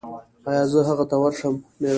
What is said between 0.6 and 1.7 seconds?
زه هغه ته ورشم؟